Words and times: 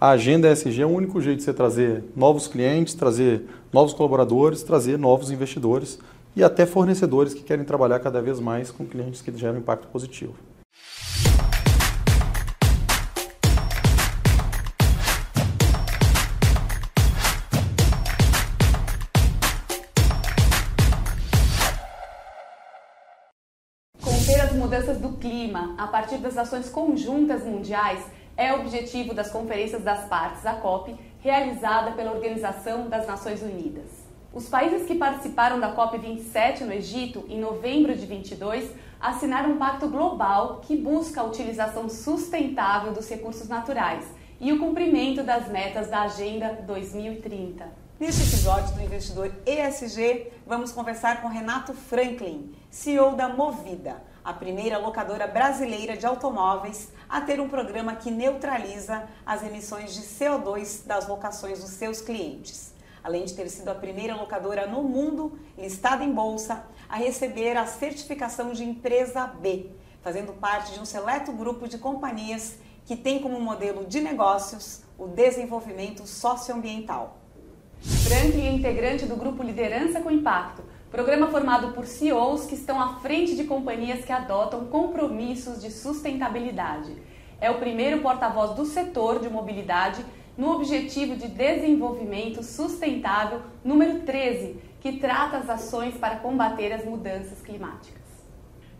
a 0.00 0.12
agenda 0.12 0.50
ESG 0.50 0.80
é 0.80 0.86
o 0.86 0.88
único 0.88 1.20
jeito 1.20 1.40
de 1.40 1.44
você 1.44 1.52
trazer 1.52 2.02
novos 2.16 2.48
clientes, 2.48 2.94
trazer 2.94 3.44
novos 3.70 3.92
colaboradores, 3.92 4.62
trazer 4.62 4.98
novos 4.98 5.30
investidores 5.30 5.98
e 6.34 6.42
até 6.42 6.64
fornecedores 6.64 7.34
que 7.34 7.42
querem 7.42 7.66
trabalhar 7.66 8.00
cada 8.00 8.22
vez 8.22 8.40
mais 8.40 8.70
com 8.70 8.86
clientes 8.86 9.20
que 9.20 9.30
geram 9.36 9.58
impacto 9.58 9.88
positivo. 9.88 10.34
Conter 24.02 24.40
as 24.40 24.52
mudanças 24.54 24.96
do 24.96 25.12
clima 25.18 25.74
a 25.76 25.86
partir 25.86 26.16
das 26.16 26.38
ações 26.38 26.70
conjuntas 26.70 27.44
mundiais 27.44 28.00
é 28.40 28.54
objetivo 28.54 29.12
das 29.12 29.30
conferências 29.30 29.82
das 29.82 30.06
partes, 30.06 30.46
a 30.46 30.54
COP, 30.54 30.96
realizada 31.20 31.92
pela 31.92 32.12
Organização 32.12 32.88
das 32.88 33.06
Nações 33.06 33.42
Unidas. 33.42 33.84
Os 34.32 34.48
países 34.48 34.86
que 34.86 34.94
participaram 34.94 35.60
da 35.60 35.76
COP27 35.76 36.62
no 36.62 36.72
Egito, 36.72 37.26
em 37.28 37.38
novembro 37.38 37.94
de 37.94 38.06
22, 38.06 38.70
assinaram 38.98 39.50
um 39.50 39.58
pacto 39.58 39.88
global 39.88 40.62
que 40.62 40.74
busca 40.74 41.20
a 41.20 41.24
utilização 41.24 41.90
sustentável 41.90 42.94
dos 42.94 43.10
recursos 43.10 43.46
naturais 43.46 44.06
e 44.40 44.50
o 44.50 44.58
cumprimento 44.58 45.22
das 45.22 45.46
metas 45.48 45.88
da 45.88 46.02
Agenda 46.02 46.62
2030. 46.66 47.68
Neste 47.98 48.22
episódio 48.22 48.74
do 48.74 48.80
Investidor 48.80 49.30
ESG, 49.44 50.28
vamos 50.46 50.72
conversar 50.72 51.20
com 51.20 51.28
Renato 51.28 51.74
Franklin, 51.74 52.54
CEO 52.70 53.14
da 53.14 53.28
Movida, 53.28 54.02
a 54.24 54.32
primeira 54.32 54.78
locadora 54.78 55.26
brasileira 55.26 55.96
de 55.96 56.06
automóveis 56.06 56.90
a 57.10 57.20
ter 57.20 57.40
um 57.40 57.48
programa 57.48 57.96
que 57.96 58.10
neutraliza 58.10 59.08
as 59.26 59.42
emissões 59.42 59.92
de 59.94 60.02
CO2 60.02 60.86
das 60.86 61.08
locações 61.08 61.60
dos 61.60 61.70
seus 61.70 62.00
clientes. 62.00 62.72
Além 63.02 63.24
de 63.24 63.34
ter 63.34 63.48
sido 63.48 63.68
a 63.68 63.74
primeira 63.74 64.14
locadora 64.14 64.66
no 64.66 64.84
mundo 64.84 65.36
listada 65.58 66.04
em 66.04 66.12
bolsa 66.12 66.64
a 66.88 66.96
receber 66.96 67.56
a 67.56 67.66
certificação 67.66 68.52
de 68.52 68.62
empresa 68.62 69.26
B, 69.26 69.70
fazendo 70.02 70.32
parte 70.34 70.72
de 70.72 70.80
um 70.80 70.84
seleto 70.84 71.32
grupo 71.32 71.66
de 71.66 71.78
companhias 71.78 72.58
que 72.86 72.96
tem 72.96 73.20
como 73.20 73.40
modelo 73.40 73.84
de 73.84 74.00
negócios 74.00 74.82
o 74.96 75.08
desenvolvimento 75.08 76.06
socioambiental. 76.06 77.16
Franklin 77.80 78.46
é 78.46 78.52
integrante 78.52 79.06
do 79.06 79.16
grupo 79.16 79.42
Liderança 79.42 80.00
com 80.00 80.10
Impacto, 80.10 80.62
programa 80.90 81.28
formado 81.28 81.72
por 81.72 81.86
CEOs 81.86 82.46
que 82.46 82.54
estão 82.56 82.80
à 82.80 82.96
frente 82.96 83.36
de 83.36 83.44
companhias 83.44 84.04
que 84.04 84.12
adotam 84.12 84.66
compromissos 84.66 85.62
de 85.62 85.70
sustentabilidade. 85.70 86.96
É 87.40 87.48
o 87.50 87.58
primeiro 87.58 88.00
porta-voz 88.02 88.56
do 88.56 88.66
setor 88.66 89.20
de 89.20 89.30
mobilidade 89.30 90.04
no 90.36 90.50
Objetivo 90.50 91.14
de 91.14 91.28
Desenvolvimento 91.28 92.42
Sustentável 92.42 93.40
número 93.64 94.00
13, 94.00 94.56
que 94.80 94.98
trata 94.98 95.36
as 95.36 95.48
ações 95.48 95.94
para 95.94 96.16
combater 96.16 96.72
as 96.72 96.84
mudanças 96.84 97.40
climáticas. 97.40 98.00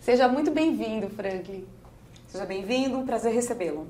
Seja 0.00 0.27
muito 0.27 0.50
bem-vindo, 0.50 1.08
Franklin. 1.11 1.64
Seja 2.27 2.45
bem-vindo, 2.45 2.98
um 2.98 3.06
prazer 3.06 3.33
recebê-lo. 3.33 3.86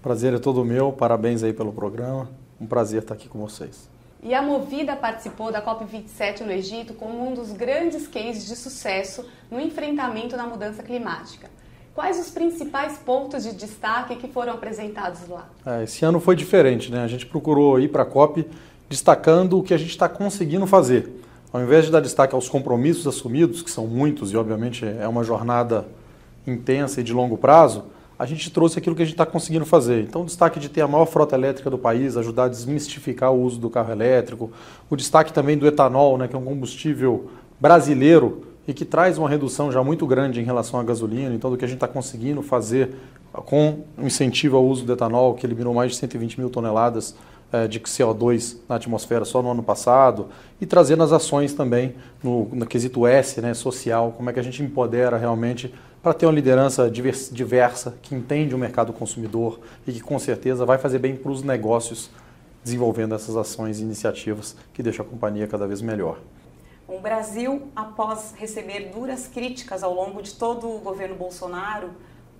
Prazer 0.00 0.32
é 0.34 0.38
todo 0.38 0.64
meu, 0.64 0.92
parabéns 0.92 1.42
aí 1.42 1.52
pelo 1.52 1.72
programa, 1.72 2.30
um 2.60 2.66
prazer 2.66 3.02
estar 3.02 3.14
aqui 3.14 3.28
com 3.28 3.40
vocês. 3.40 3.95
E 4.22 4.34
a 4.34 4.42
Movida 4.42 4.96
participou 4.96 5.52
da 5.52 5.62
COP27 5.62 6.40
no 6.40 6.52
Egito 6.52 6.94
como 6.94 7.28
um 7.28 7.34
dos 7.34 7.52
grandes 7.52 8.08
cases 8.08 8.46
de 8.46 8.56
sucesso 8.56 9.24
no 9.50 9.60
enfrentamento 9.60 10.36
da 10.36 10.44
mudança 10.44 10.82
climática. 10.82 11.48
Quais 11.94 12.18
os 12.18 12.30
principais 12.30 12.98
pontos 12.98 13.44
de 13.44 13.54
destaque 13.54 14.16
que 14.16 14.28
foram 14.28 14.54
apresentados 14.54 15.26
lá? 15.28 15.48
É, 15.64 15.84
esse 15.84 16.04
ano 16.04 16.20
foi 16.20 16.36
diferente, 16.36 16.90
né? 16.90 17.02
A 17.02 17.08
gente 17.08 17.24
procurou 17.24 17.78
ir 17.80 17.88
para 17.88 18.02
a 18.02 18.06
COP 18.06 18.46
destacando 18.88 19.58
o 19.58 19.62
que 19.62 19.72
a 19.72 19.78
gente 19.78 19.90
está 19.90 20.08
conseguindo 20.08 20.66
fazer. 20.66 21.22
Ao 21.52 21.62
invés 21.62 21.86
de 21.86 21.90
dar 21.90 22.00
destaque 22.00 22.34
aos 22.34 22.48
compromissos 22.48 23.06
assumidos, 23.06 23.62
que 23.62 23.70
são 23.70 23.86
muitos 23.86 24.30
e 24.32 24.36
obviamente 24.36 24.84
é 24.84 25.08
uma 25.08 25.24
jornada 25.24 25.86
intensa 26.46 27.00
e 27.00 27.04
de 27.04 27.12
longo 27.12 27.38
prazo, 27.38 27.84
a 28.18 28.24
gente 28.24 28.50
trouxe 28.50 28.78
aquilo 28.78 28.96
que 28.96 29.02
a 29.02 29.04
gente 29.04 29.14
está 29.14 29.26
conseguindo 29.26 29.66
fazer. 29.66 30.02
Então, 30.02 30.22
o 30.22 30.24
destaque 30.24 30.58
de 30.58 30.68
ter 30.68 30.80
a 30.80 30.88
maior 30.88 31.06
frota 31.06 31.36
elétrica 31.36 31.68
do 31.68 31.76
país, 31.76 32.16
ajudar 32.16 32.44
a 32.44 32.48
desmistificar 32.48 33.32
o 33.32 33.42
uso 33.42 33.58
do 33.58 33.68
carro 33.68 33.92
elétrico, 33.92 34.50
o 34.88 34.96
destaque 34.96 35.32
também 35.32 35.56
do 35.58 35.66
etanol, 35.66 36.16
né, 36.16 36.26
que 36.26 36.34
é 36.34 36.38
um 36.38 36.44
combustível 36.44 37.30
brasileiro 37.60 38.44
e 38.66 38.72
que 38.72 38.84
traz 38.84 39.18
uma 39.18 39.28
redução 39.28 39.70
já 39.70 39.82
muito 39.84 40.06
grande 40.06 40.40
em 40.40 40.44
relação 40.44 40.80
à 40.80 40.82
gasolina, 40.82 41.34
então 41.34 41.50
do 41.50 41.56
que 41.56 41.64
a 41.64 41.68
gente 41.68 41.76
está 41.76 41.88
conseguindo 41.88 42.42
fazer 42.42 42.94
com 43.32 43.84
o 43.98 44.06
incentivo 44.06 44.56
ao 44.56 44.64
uso 44.64 44.84
do 44.84 44.92
etanol, 44.92 45.34
que 45.34 45.46
eliminou 45.46 45.74
mais 45.74 45.92
de 45.92 45.98
120 45.98 46.40
mil 46.40 46.50
toneladas 46.50 47.14
eh, 47.52 47.68
de 47.68 47.78
CO2 47.80 48.56
na 48.68 48.76
atmosfera 48.76 49.24
só 49.24 49.42
no 49.42 49.50
ano 49.50 49.62
passado, 49.62 50.28
e 50.60 50.66
trazendo 50.66 51.02
as 51.02 51.12
ações 51.12 51.52
também 51.52 51.94
no, 52.22 52.48
no 52.52 52.66
quesito 52.66 53.06
S, 53.06 53.40
né, 53.40 53.52
social, 53.54 54.14
como 54.16 54.30
é 54.30 54.32
que 54.32 54.40
a 54.40 54.42
gente 54.42 54.62
empodera 54.62 55.16
realmente 55.18 55.72
para 56.06 56.14
ter 56.14 56.24
uma 56.24 56.32
liderança 56.32 56.88
diversa, 56.88 57.98
que 58.00 58.14
entende 58.14 58.54
o 58.54 58.58
mercado 58.58 58.92
consumidor 58.92 59.58
e 59.84 59.92
que 59.92 59.98
com 59.98 60.16
certeza 60.20 60.64
vai 60.64 60.78
fazer 60.78 61.00
bem 61.00 61.16
para 61.16 61.32
os 61.32 61.42
negócios 61.42 62.10
desenvolvendo 62.62 63.12
essas 63.12 63.36
ações 63.36 63.80
e 63.80 63.82
iniciativas 63.82 64.54
que 64.72 64.84
deixam 64.84 65.04
a 65.04 65.08
companhia 65.08 65.48
cada 65.48 65.66
vez 65.66 65.82
melhor. 65.82 66.20
O 66.86 67.00
Brasil, 67.00 67.66
após 67.74 68.34
receber 68.36 68.92
duras 68.94 69.26
críticas 69.26 69.82
ao 69.82 69.92
longo 69.92 70.22
de 70.22 70.34
todo 70.34 70.70
o 70.70 70.78
governo 70.78 71.16
Bolsonaro, 71.16 71.90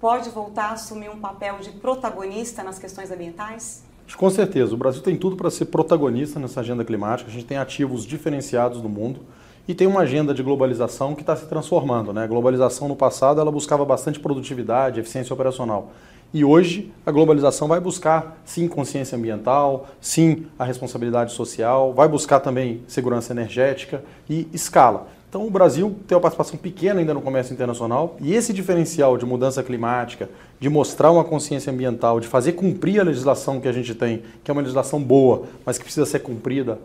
pode 0.00 0.30
voltar 0.30 0.66
a 0.66 0.72
assumir 0.74 1.10
um 1.10 1.18
papel 1.18 1.58
de 1.58 1.70
protagonista 1.70 2.62
nas 2.62 2.78
questões 2.78 3.10
ambientais? 3.10 3.82
Com 4.16 4.30
certeza, 4.30 4.74
o 4.74 4.76
Brasil 4.76 5.02
tem 5.02 5.16
tudo 5.16 5.34
para 5.34 5.50
ser 5.50 5.64
protagonista 5.64 6.38
nessa 6.38 6.60
agenda 6.60 6.84
climática. 6.84 7.28
A 7.28 7.32
gente 7.32 7.46
tem 7.46 7.56
ativos 7.56 8.04
diferenciados 8.04 8.80
no 8.80 8.88
mundo 8.88 9.22
e 9.68 9.74
tem 9.74 9.86
uma 9.86 10.00
agenda 10.00 10.32
de 10.32 10.42
globalização 10.42 11.14
que 11.14 11.22
está 11.22 11.34
se 11.34 11.46
transformando. 11.46 12.12
Né? 12.12 12.24
A 12.24 12.26
globalização 12.26 12.88
no 12.88 12.96
passado 12.96 13.40
ela 13.40 13.50
buscava 13.50 13.84
bastante 13.84 14.20
produtividade, 14.20 15.00
eficiência 15.00 15.34
operacional. 15.34 15.92
E 16.32 16.44
hoje 16.44 16.92
a 17.04 17.10
globalização 17.10 17.68
vai 17.68 17.80
buscar 17.80 18.38
sim 18.44 18.68
consciência 18.68 19.16
ambiental, 19.16 19.86
sim 20.00 20.46
a 20.58 20.64
responsabilidade 20.64 21.32
social, 21.32 21.94
vai 21.94 22.08
buscar 22.08 22.40
também 22.40 22.82
segurança 22.86 23.32
energética 23.32 24.02
e 24.28 24.46
escala. 24.52 25.08
Então 25.28 25.46
o 25.46 25.50
Brasil 25.50 25.96
tem 26.06 26.16
uma 26.16 26.20
participação 26.20 26.56
pequena 26.56 27.00
ainda 27.00 27.12
no 27.12 27.20
comércio 27.20 27.52
internacional 27.52 28.16
e 28.20 28.34
esse 28.34 28.52
diferencial 28.52 29.16
de 29.18 29.26
mudança 29.26 29.62
climática, 29.62 30.28
de 30.58 30.68
mostrar 30.68 31.10
uma 31.10 31.24
consciência 31.24 31.72
ambiental, 31.72 32.20
de 32.20 32.26
fazer 32.26 32.52
cumprir 32.52 33.00
a 33.00 33.04
legislação 33.04 33.60
que 33.60 33.68
a 33.68 33.72
gente 33.72 33.94
tem, 33.94 34.22
que 34.42 34.50
é 34.50 34.52
uma 34.52 34.62
legislação 34.62 35.02
boa, 35.02 35.44
mas 35.64 35.78
que 35.78 35.84
precisa 35.84 36.06
ser 36.06 36.20
cumprida 36.20 36.78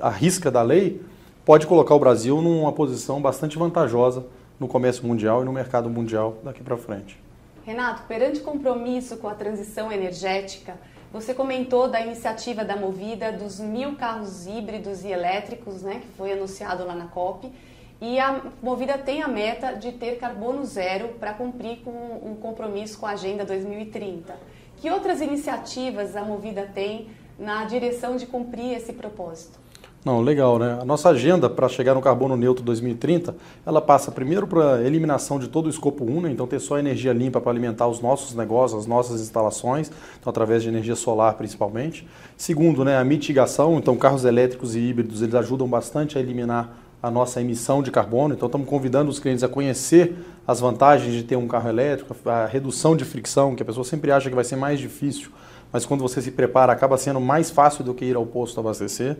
à 0.00 0.10
risca 0.10 0.50
da 0.50 0.62
lei, 0.62 1.00
pode 1.44 1.66
colocar 1.66 1.94
o 1.94 1.98
Brasil 1.98 2.40
numa 2.40 2.72
posição 2.72 3.20
bastante 3.20 3.58
vantajosa 3.58 4.24
no 4.60 4.68
comércio 4.68 5.04
mundial 5.04 5.42
e 5.42 5.44
no 5.44 5.52
mercado 5.52 5.90
mundial 5.90 6.36
daqui 6.44 6.62
para 6.62 6.76
frente. 6.76 7.18
Renato, 7.64 8.02
perante 8.04 8.40
o 8.40 8.44
compromisso 8.44 9.16
com 9.16 9.28
a 9.28 9.34
transição 9.34 9.90
energética, 9.90 10.76
você 11.12 11.34
comentou 11.34 11.88
da 11.88 12.00
iniciativa 12.00 12.64
da 12.64 12.76
Movida 12.76 13.32
dos 13.32 13.60
mil 13.60 13.96
carros 13.96 14.46
híbridos 14.46 15.04
e 15.04 15.08
elétricos, 15.08 15.82
né, 15.82 16.00
que 16.00 16.08
foi 16.16 16.32
anunciado 16.32 16.86
lá 16.86 16.94
na 16.94 17.06
COP. 17.06 17.52
E 18.00 18.18
a 18.18 18.40
Movida 18.62 18.98
tem 18.98 19.22
a 19.22 19.28
meta 19.28 19.72
de 19.72 19.92
ter 19.92 20.18
carbono 20.18 20.64
zero 20.64 21.08
para 21.20 21.34
cumprir 21.34 21.78
com 21.84 21.90
um 21.90 22.34
compromisso 22.34 22.98
com 22.98 23.06
a 23.06 23.10
Agenda 23.10 23.44
2030. 23.44 24.34
Que 24.78 24.90
outras 24.90 25.20
iniciativas 25.20 26.16
a 26.16 26.22
Movida 26.22 26.68
tem 26.74 27.08
na 27.38 27.64
direção 27.64 28.16
de 28.16 28.26
cumprir 28.26 28.76
esse 28.76 28.92
propósito? 28.92 29.60
Não, 30.04 30.20
legal, 30.20 30.58
né? 30.58 30.78
A 30.80 30.84
nossa 30.84 31.10
agenda 31.10 31.48
para 31.48 31.68
chegar 31.68 31.94
no 31.94 32.00
carbono 32.00 32.36
neutro 32.36 32.64
2030, 32.64 33.36
ela 33.64 33.80
passa 33.80 34.10
primeiro 34.10 34.48
para 34.48 34.82
eliminação 34.82 35.38
de 35.38 35.46
todo 35.46 35.66
o 35.66 35.70
escopo 35.70 36.04
1, 36.04 36.20
né? 36.22 36.30
então 36.32 36.44
ter 36.44 36.58
só 36.58 36.76
energia 36.76 37.12
limpa 37.12 37.40
para 37.40 37.52
alimentar 37.52 37.86
os 37.86 38.00
nossos 38.00 38.34
negócios, 38.34 38.80
as 38.80 38.86
nossas 38.86 39.20
instalações, 39.20 39.92
então 40.18 40.28
através 40.28 40.64
de 40.64 40.68
energia 40.68 40.96
solar 40.96 41.34
principalmente. 41.34 42.04
Segundo, 42.36 42.84
né, 42.84 42.98
a 42.98 43.04
mitigação, 43.04 43.78
então 43.78 43.96
carros 43.96 44.24
elétricos 44.24 44.74
e 44.74 44.80
híbridos, 44.80 45.22
eles 45.22 45.36
ajudam 45.36 45.68
bastante 45.68 46.18
a 46.18 46.20
eliminar 46.20 46.81
a 47.02 47.10
nossa 47.10 47.40
emissão 47.40 47.82
de 47.82 47.90
carbono, 47.90 48.34
então 48.34 48.46
estamos 48.46 48.68
convidando 48.68 49.10
os 49.10 49.18
clientes 49.18 49.42
a 49.42 49.48
conhecer 49.48 50.16
as 50.46 50.60
vantagens 50.60 51.12
de 51.12 51.24
ter 51.24 51.36
um 51.36 51.48
carro 51.48 51.68
elétrico, 51.68 52.14
a 52.28 52.46
redução 52.46 52.96
de 52.96 53.04
fricção, 53.04 53.56
que 53.56 53.62
a 53.62 53.66
pessoa 53.66 53.84
sempre 53.84 54.12
acha 54.12 54.28
que 54.28 54.34
vai 54.34 54.44
ser 54.44 54.56
mais 54.56 54.78
difícil, 54.78 55.30
mas 55.72 55.84
quando 55.84 56.00
você 56.00 56.22
se 56.22 56.30
prepara 56.30 56.72
acaba 56.72 56.96
sendo 56.96 57.20
mais 57.20 57.50
fácil 57.50 57.82
do 57.82 57.92
que 57.92 58.04
ir 58.04 58.14
ao 58.14 58.24
posto 58.24 58.60
abastecer 58.60 59.16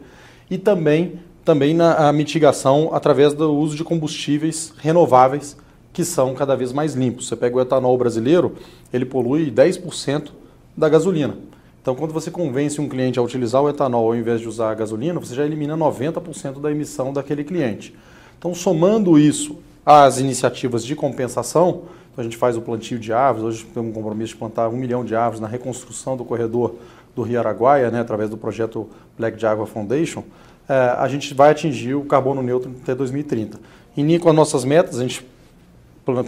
e 0.48 0.58
também, 0.58 1.18
também 1.44 1.74
na 1.74 2.12
mitigação 2.12 2.90
através 2.94 3.34
do 3.34 3.52
uso 3.52 3.74
de 3.74 3.82
combustíveis 3.82 4.72
renováveis 4.78 5.56
que 5.92 6.04
são 6.04 6.34
cada 6.34 6.56
vez 6.56 6.72
mais 6.72 6.94
limpos. 6.94 7.26
Você 7.26 7.36
pega 7.36 7.56
o 7.56 7.60
etanol 7.60 7.98
brasileiro, 7.98 8.54
ele 8.92 9.04
polui 9.04 9.50
10% 9.50 10.30
da 10.76 10.88
gasolina. 10.88 11.36
Então, 11.82 11.96
quando 11.96 12.12
você 12.12 12.30
convence 12.30 12.80
um 12.80 12.88
cliente 12.88 13.18
a 13.18 13.22
utilizar 13.22 13.60
o 13.60 13.68
etanol 13.68 14.06
ao 14.06 14.14
invés 14.14 14.40
de 14.40 14.46
usar 14.46 14.70
a 14.70 14.74
gasolina, 14.74 15.18
você 15.18 15.34
já 15.34 15.44
elimina 15.44 15.76
90% 15.76 16.60
da 16.60 16.70
emissão 16.70 17.12
daquele 17.12 17.42
cliente. 17.42 17.92
Então, 18.38 18.54
somando 18.54 19.18
isso 19.18 19.58
às 19.84 20.20
iniciativas 20.20 20.84
de 20.84 20.94
compensação, 20.94 21.82
então 22.12 22.18
a 22.18 22.22
gente 22.22 22.36
faz 22.36 22.56
o 22.56 22.62
plantio 22.62 23.00
de 23.00 23.12
árvores, 23.12 23.48
hoje 23.48 23.66
temos 23.74 23.90
um 23.90 23.92
compromisso 23.92 24.34
de 24.34 24.38
plantar 24.38 24.68
um 24.68 24.76
milhão 24.76 25.04
de 25.04 25.16
árvores 25.16 25.40
na 25.40 25.48
reconstrução 25.48 26.16
do 26.16 26.24
corredor 26.24 26.76
do 27.16 27.22
Rio 27.22 27.40
Araguaia, 27.40 27.90
né, 27.90 28.00
através 28.00 28.30
do 28.30 28.36
projeto 28.36 28.88
Black 29.18 29.40
Jaguar 29.40 29.66
Foundation, 29.66 30.22
é, 30.68 30.74
a 30.96 31.08
gente 31.08 31.34
vai 31.34 31.50
atingir 31.50 31.94
o 31.94 32.04
carbono 32.04 32.42
neutro 32.42 32.72
até 32.80 32.94
2030. 32.94 33.58
Em 33.96 34.06
linha 34.06 34.20
com 34.20 34.28
as 34.28 34.34
nossas 34.34 34.64
metas, 34.64 35.00
a 35.00 35.02
gente 35.02 35.26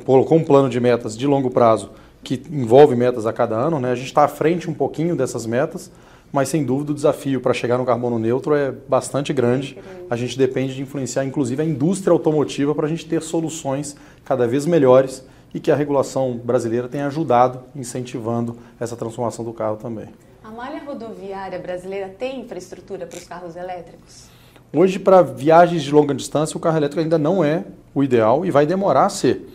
colocou 0.04 0.36
um 0.36 0.42
plano 0.42 0.68
de 0.68 0.80
metas 0.80 1.16
de 1.16 1.26
longo 1.28 1.48
prazo 1.48 1.90
que 2.24 2.42
envolve 2.50 2.96
metas 2.96 3.26
a 3.26 3.32
cada 3.32 3.54
ano. 3.54 3.78
Né? 3.78 3.92
A 3.92 3.94
gente 3.94 4.06
está 4.06 4.24
à 4.24 4.28
frente 4.28 4.68
um 4.68 4.74
pouquinho 4.74 5.14
dessas 5.14 5.46
metas, 5.46 5.92
mas 6.32 6.48
sem 6.48 6.64
dúvida 6.64 6.90
o 6.90 6.94
desafio 6.94 7.40
para 7.40 7.54
chegar 7.54 7.78
no 7.78 7.84
carbono 7.84 8.18
neutro 8.18 8.54
é 8.54 8.72
bastante 8.72 9.32
grande. 9.32 9.78
A 10.10 10.16
gente 10.16 10.36
depende 10.36 10.74
de 10.74 10.82
influenciar, 10.82 11.24
inclusive, 11.24 11.62
a 11.62 11.64
indústria 11.64 12.12
automotiva 12.12 12.74
para 12.74 12.86
a 12.86 12.88
gente 12.88 13.06
ter 13.06 13.22
soluções 13.22 13.94
cada 14.24 14.48
vez 14.48 14.66
melhores 14.66 15.24
e 15.54 15.60
que 15.60 15.70
a 15.70 15.76
regulação 15.76 16.36
brasileira 16.36 16.88
tem 16.88 17.02
ajudado, 17.02 17.60
incentivando 17.76 18.58
essa 18.80 18.96
transformação 18.96 19.44
do 19.44 19.52
carro 19.52 19.76
também. 19.76 20.08
A 20.42 20.50
malha 20.50 20.82
rodoviária 20.84 21.58
brasileira 21.60 22.08
tem 22.08 22.40
infraestrutura 22.40 23.06
para 23.06 23.18
os 23.18 23.24
carros 23.24 23.54
elétricos? 23.54 24.24
Hoje, 24.72 24.98
para 24.98 25.22
viagens 25.22 25.84
de 25.84 25.92
longa 25.92 26.12
distância, 26.12 26.56
o 26.56 26.60
carro 26.60 26.76
elétrico 26.76 27.00
ainda 27.00 27.16
não 27.16 27.44
é 27.44 27.64
o 27.94 28.02
ideal 28.02 28.44
e 28.44 28.50
vai 28.50 28.66
demorar 28.66 29.06
a 29.06 29.08
ser. 29.08 29.53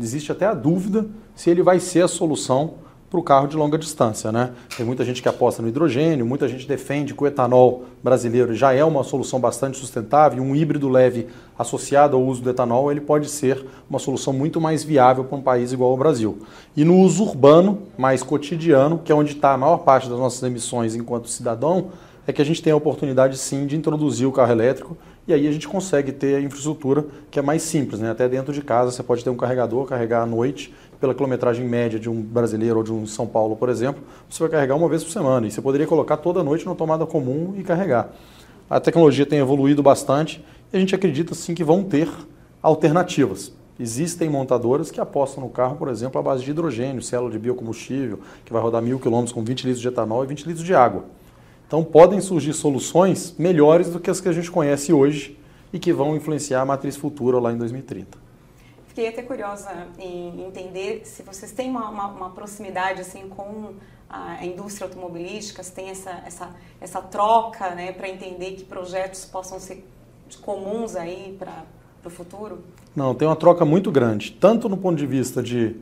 Existe 0.00 0.32
até 0.32 0.46
a 0.46 0.54
dúvida 0.54 1.06
se 1.34 1.50
ele 1.50 1.62
vai 1.62 1.78
ser 1.78 2.02
a 2.02 2.08
solução 2.08 2.74
para 3.10 3.18
o 3.18 3.22
carro 3.22 3.46
de 3.46 3.56
longa 3.56 3.78
distância. 3.78 4.30
Né? 4.30 4.50
Tem 4.76 4.84
muita 4.84 5.04
gente 5.04 5.22
que 5.22 5.28
aposta 5.28 5.62
no 5.62 5.68
hidrogênio, 5.68 6.26
muita 6.26 6.46
gente 6.46 6.68
defende 6.68 7.14
que 7.14 7.22
o 7.22 7.26
etanol 7.26 7.84
brasileiro 8.02 8.54
já 8.54 8.72
é 8.72 8.84
uma 8.84 9.02
solução 9.02 9.40
bastante 9.40 9.78
sustentável, 9.78 10.42
um 10.42 10.54
híbrido 10.54 10.88
leve 10.88 11.26
associado 11.58 12.16
ao 12.16 12.22
uso 12.22 12.42
do 12.42 12.50
etanol, 12.50 12.90
ele 12.90 13.00
pode 13.00 13.28
ser 13.28 13.64
uma 13.88 13.98
solução 13.98 14.32
muito 14.32 14.60
mais 14.60 14.84
viável 14.84 15.24
para 15.24 15.38
um 15.38 15.42
país 15.42 15.72
igual 15.72 15.90
ao 15.90 15.96
Brasil. 15.96 16.38
E 16.76 16.84
no 16.84 16.96
uso 16.98 17.24
urbano, 17.24 17.82
mais 17.96 18.22
cotidiano, 18.22 18.98
que 18.98 19.10
é 19.10 19.14
onde 19.14 19.32
está 19.32 19.54
a 19.54 19.58
maior 19.58 19.78
parte 19.78 20.08
das 20.08 20.18
nossas 20.18 20.42
emissões 20.42 20.94
enquanto 20.94 21.28
cidadão, 21.28 21.88
é 22.26 22.32
que 22.32 22.42
a 22.42 22.44
gente 22.44 22.62
tem 22.62 22.72
a 22.72 22.76
oportunidade 22.76 23.38
sim 23.38 23.66
de 23.66 23.74
introduzir 23.74 24.26
o 24.26 24.32
carro 24.32 24.52
elétrico 24.52 24.98
e 25.28 25.34
aí 25.34 25.46
a 25.46 25.52
gente 25.52 25.68
consegue 25.68 26.10
ter 26.10 26.36
a 26.36 26.40
infraestrutura 26.40 27.04
que 27.30 27.38
é 27.38 27.42
mais 27.42 27.60
simples, 27.60 28.00
né? 28.00 28.10
Até 28.10 28.26
dentro 28.26 28.50
de 28.50 28.62
casa 28.62 28.90
você 28.90 29.02
pode 29.02 29.22
ter 29.22 29.28
um 29.28 29.36
carregador, 29.36 29.84
carregar 29.84 30.22
à 30.22 30.26
noite 30.26 30.74
pela 30.98 31.14
quilometragem 31.14 31.68
média 31.68 31.98
de 31.98 32.08
um 32.08 32.20
brasileiro 32.20 32.78
ou 32.78 32.82
de 32.82 32.90
um 32.90 33.06
São 33.06 33.26
Paulo, 33.26 33.54
por 33.54 33.68
exemplo, 33.68 34.02
você 34.28 34.40
vai 34.40 34.48
carregar 34.48 34.74
uma 34.74 34.88
vez 34.88 35.04
por 35.04 35.10
semana. 35.10 35.46
E 35.46 35.50
você 35.50 35.60
poderia 35.60 35.86
colocar 35.86 36.16
toda 36.16 36.42
noite 36.42 36.64
na 36.64 36.74
tomada 36.74 37.04
comum 37.04 37.54
e 37.58 37.62
carregar. 37.62 38.10
A 38.70 38.80
tecnologia 38.80 39.26
tem 39.26 39.38
evoluído 39.38 39.82
bastante 39.82 40.42
e 40.72 40.76
a 40.76 40.80
gente 40.80 40.94
acredita 40.94 41.34
sim 41.34 41.54
que 41.54 41.62
vão 41.62 41.84
ter 41.84 42.08
alternativas. 42.62 43.52
Existem 43.78 44.30
montadoras 44.30 44.90
que 44.90 44.98
apostam 44.98 45.44
no 45.44 45.50
carro, 45.50 45.76
por 45.76 45.88
exemplo, 45.88 46.18
à 46.18 46.22
base 46.22 46.42
de 46.42 46.50
hidrogênio, 46.50 47.02
célula 47.02 47.30
de 47.30 47.38
biocombustível, 47.38 48.18
que 48.46 48.52
vai 48.52 48.62
rodar 48.62 48.80
mil 48.80 48.98
quilômetros 48.98 49.32
com 49.32 49.44
20 49.44 49.64
litros 49.64 49.80
de 49.80 49.88
etanol 49.88 50.24
e 50.24 50.26
20 50.26 50.46
litros 50.46 50.64
de 50.64 50.74
água. 50.74 51.04
Então 51.68 51.84
podem 51.84 52.20
surgir 52.20 52.52
soluções 52.54 53.36
melhores 53.38 53.90
do 53.90 54.00
que 54.00 54.10
as 54.10 54.20
que 54.20 54.28
a 54.28 54.32
gente 54.32 54.50
conhece 54.50 54.92
hoje 54.92 55.38
e 55.72 55.78
que 55.78 55.92
vão 55.92 56.16
influenciar 56.16 56.62
a 56.62 56.64
matriz 56.64 56.96
futura 56.96 57.38
lá 57.38 57.52
em 57.52 57.56
2030 57.56 58.26
fiquei 58.98 59.10
até 59.10 59.22
curiosa 59.22 59.70
em 59.96 60.44
entender 60.44 61.02
se 61.04 61.22
vocês 61.22 61.52
têm 61.52 61.70
uma, 61.70 61.88
uma, 61.88 62.06
uma 62.08 62.30
proximidade 62.30 63.00
assim 63.00 63.28
com 63.28 63.74
a 64.10 64.44
indústria 64.44 64.88
automobilística, 64.88 65.62
se 65.62 65.70
tem 65.70 65.90
essa, 65.90 66.20
essa, 66.26 66.50
essa 66.80 67.00
troca 67.00 67.76
né, 67.76 67.92
para 67.92 68.08
entender 68.08 68.52
que 68.52 68.64
projetos 68.64 69.24
possam 69.24 69.60
ser 69.60 69.86
comuns 70.42 70.96
aí 70.96 71.36
para 71.38 71.62
o 72.04 72.10
futuro? 72.10 72.64
Não, 72.96 73.14
tem 73.14 73.28
uma 73.28 73.36
troca 73.36 73.64
muito 73.64 73.92
grande, 73.92 74.32
tanto 74.32 74.68
no 74.68 74.76
ponto 74.76 74.96
de 74.96 75.06
vista 75.06 75.40
de 75.40 75.76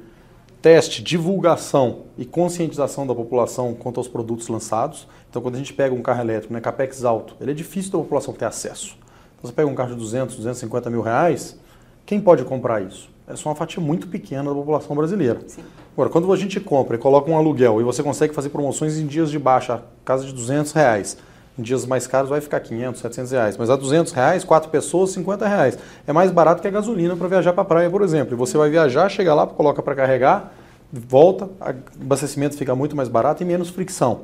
teste, 0.62 1.02
divulgação 1.02 2.04
e 2.18 2.24
conscientização 2.24 3.06
da 3.06 3.14
população 3.14 3.74
quanto 3.74 3.98
aos 3.98 4.08
produtos 4.08 4.48
lançados. 4.48 5.06
Então, 5.30 5.40
quando 5.40 5.54
a 5.54 5.58
gente 5.58 5.72
pega 5.72 5.94
um 5.94 6.02
carro 6.02 6.20
elétrico, 6.20 6.52
né, 6.52 6.60
capex 6.60 7.04
alto, 7.04 7.36
ele 7.40 7.50
é 7.50 7.54
difícil 7.54 7.92
da 7.92 7.98
população 7.98 8.34
ter 8.34 8.46
acesso. 8.46 8.96
Então, 9.38 9.50
você 9.50 9.52
pega 9.52 9.68
um 9.68 9.74
carro 9.74 9.90
de 9.90 9.96
200, 9.96 10.36
250 10.36 10.90
mil 10.90 11.02
reais, 11.02 11.58
quem 12.04 12.20
pode 12.20 12.44
comprar 12.44 12.80
isso? 12.82 13.10
É 13.28 13.34
só 13.34 13.48
uma 13.48 13.56
fatia 13.56 13.82
muito 13.82 14.06
pequena 14.06 14.44
da 14.44 14.54
população 14.54 14.94
brasileira. 14.94 15.40
Sim. 15.48 15.62
Agora, 15.92 16.08
quando 16.08 16.32
a 16.32 16.36
gente 16.36 16.60
compra 16.60 16.96
e 16.96 16.98
coloca 16.98 17.30
um 17.30 17.36
aluguel 17.36 17.80
e 17.80 17.84
você 17.84 18.02
consegue 18.02 18.32
fazer 18.32 18.50
promoções 18.50 18.96
em 18.98 19.06
dias 19.06 19.30
de 19.30 19.38
baixa, 19.38 19.82
casa 20.04 20.24
de 20.24 20.32
200 20.32 20.72
reais, 20.72 21.18
em 21.58 21.62
dias 21.62 21.86
mais 21.86 22.06
caros 22.06 22.28
vai 22.28 22.40
ficar 22.40 22.60
500, 22.60 23.00
700 23.00 23.32
reais. 23.32 23.56
Mas 23.56 23.70
a 23.70 23.76
200 23.76 24.12
reais, 24.12 24.44
quatro 24.44 24.70
pessoas, 24.70 25.10
50 25.10 25.46
reais. 25.46 25.78
É 26.06 26.12
mais 26.12 26.30
barato 26.30 26.60
que 26.60 26.68
a 26.68 26.70
gasolina 26.70 27.16
para 27.16 27.28
viajar 27.28 27.52
para 27.52 27.62
a 27.62 27.66
praia, 27.66 27.90
por 27.90 28.02
exemplo. 28.02 28.34
E 28.34 28.36
você 28.36 28.58
vai 28.58 28.68
viajar, 28.68 29.08
chega 29.08 29.34
lá, 29.34 29.46
coloca 29.46 29.82
para 29.82 29.94
carregar, 29.94 30.52
volta, 30.92 31.46
o 31.46 32.02
abastecimento 32.02 32.56
fica 32.56 32.74
muito 32.74 32.94
mais 32.94 33.08
barato 33.08 33.42
e 33.42 33.46
menos 33.46 33.70
fricção. 33.70 34.22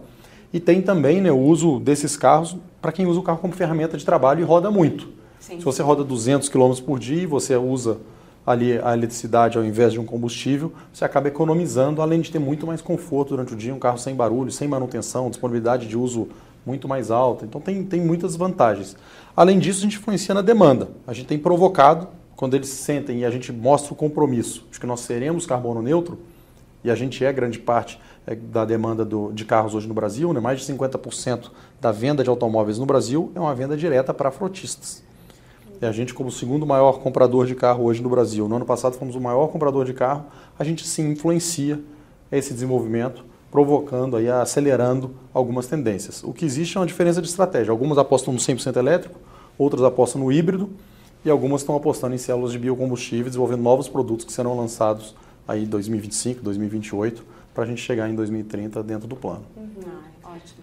E 0.53 0.61
tem 0.61 0.83
também 0.83 1.21
né, 1.21 1.33
o 1.33 1.39
uso 1.39 1.81
desses 1.81 2.17
carros 2.17 2.57
para 2.81 2.93
quem 2.93 3.07
usa 3.07 3.19
o 3.19 3.23
carro 3.23 3.39
como 3.39 3.55
ferramenta 3.55 3.97
de 3.97 4.05
trabalho 4.05 4.41
e 4.41 4.45
roda 4.45 4.71
muito. 4.71 5.09
Sim. 5.41 5.59
Se 5.59 5.65
você 5.65 5.83
roda 5.83 6.05
200 6.05 6.49
km 6.49 6.75
por 6.85 6.99
dia 6.99 7.23
e 7.23 7.27
você 7.27 7.57
usa 7.57 7.99
ali 8.47 8.79
a 8.83 8.93
eletricidade 8.93 9.57
ao 9.57 9.65
invés 9.65 9.93
de 9.93 10.01
um 10.01 10.05
combustível, 10.05 10.73
você 10.93 11.05
acaba 11.05 11.29
economizando, 11.29 12.03
além 12.03 12.21
de 12.21 12.31
ter 12.31 12.39
muito 12.39 12.67
mais 12.67 12.83
conforto 12.83 13.31
durante 13.31 13.55
o 13.55 13.57
dia, 13.57 13.75
um 13.75 13.79
carro 13.79 13.99
sem 13.99 14.15
barulho, 14.15 14.51
sem 14.51 14.69
manutenção, 14.69 15.31
disponibilidade 15.31 15.87
de 15.87 15.97
uso 15.97 16.29
muito 16.65 16.89
mais 16.89 17.11
alta. 17.11 17.45
Então 17.45 17.61
tem, 17.61 17.85
tem 17.85 18.01
muitas 18.01 18.37
vantagens. 18.37 18.97
Além 19.37 19.59
disso, 19.59 19.81
a 19.81 19.83
gente 19.83 19.99
influencia 19.99 20.35
na 20.35 20.43
demanda. 20.43 20.89
A 21.07 21.13
gente 21.13 21.27
tem 21.27 21.39
provocado, 21.39 22.09
quando 22.37 22.55
eles 22.55 22.69
se 22.69 22.83
sentem 22.83 23.21
e 23.21 23.25
a 23.25 23.31
gente 23.31 23.53
mostra 23.53 23.93
o 23.93 23.97
compromisso 23.97 24.67
de 24.71 24.81
que 24.81 24.87
nós 24.87 25.01
seremos 25.01 25.47
carbono 25.47 25.81
neutro, 25.81 26.19
e 26.85 26.91
a 26.91 26.95
gente 26.95 27.25
é 27.25 27.33
grande 27.33 27.59
parte 27.59 28.01
é, 28.27 28.35
da 28.35 28.65
demanda 28.65 29.05
do, 29.05 29.33
de 29.33 29.45
carros 29.45 29.75
hoje 29.75 29.87
no 29.87 29.95
Brasil, 29.95 30.33
né? 30.33 30.41
mais 30.41 30.61
de 30.61 30.73
50% 30.73 31.51
da 31.81 31.93
venda 31.93 32.25
de 32.25 32.31
automóveis 32.31 32.79
no 32.79 32.87
Brasil 32.87 33.31
é 33.35 33.41
uma 33.41 33.55
venda 33.55 33.77
direta 33.77 34.13
para 34.13 34.31
frotistas. 34.31 35.03
E 35.81 35.87
a 35.87 35.93
gente, 35.93 36.15
como 36.15 36.29
o 36.29 36.33
segundo 36.33 36.65
maior 36.65 37.01
comprador 37.01 37.47
de 37.47 37.55
carro 37.55 37.85
hoje 37.85 38.03
no 38.03 38.09
Brasil, 38.09 38.49
no 38.49 38.57
ano 38.57 38.65
passado 38.65 38.97
fomos 38.97 39.17
o 39.17 39.21
maior 39.21 39.49
comprador 39.49 39.85
de 39.85 39.93
carro, 39.93 40.27
a 40.59 40.65
gente 40.65 40.87
sim 40.87 41.11
influencia 41.11 41.81
esse 42.31 42.55
desenvolvimento, 42.55 43.25
provocando, 43.53 44.17
aí, 44.17 44.31
acelerando 44.31 45.15
algumas 45.33 45.67
tendências. 45.67 46.25
O 46.25 46.33
que 46.33 46.43
existe 46.47 46.79
é 46.79 46.81
uma 46.81 46.87
diferença 46.87 47.21
de 47.21 47.29
estratégia. 47.29 47.71
Algumas 47.71 47.99
apostam 47.99 48.33
no 48.33 48.41
100% 48.41 48.75
elétrico, 48.77 49.21
outras 49.59 49.85
apostam 49.85 50.23
no 50.23 50.33
híbrido 50.33 50.71
e 51.23 51.29
algumas 51.29 51.61
estão 51.61 51.77
apostando 51.77 52.15
em 52.15 52.19
células 52.19 52.51
de 52.51 52.59
biocombustível, 52.59 53.27
desenvolvendo 53.27 53.61
novos 53.61 53.89
produtos 53.89 54.25
que 54.25 54.33
serão 54.33 54.57
lançados 54.57 55.15
aí 55.47 55.65
em 55.65 55.67
2025, 55.67 56.43
2028, 56.43 57.23
para 57.53 57.65
a 57.65 57.67
gente 57.67 57.83
chegar 57.83 58.09
em 58.09 58.15
2030 58.15 58.83
dentro 58.83 59.07
do 59.07 59.15
plano. 59.15 59.45
Uhum. 59.55 59.69
Ah, 60.25 60.31
ótimo. 60.31 60.63